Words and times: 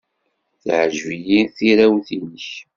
Teɛjeb-iyi 0.61 1.39
tirawt-nnek. 1.57 2.49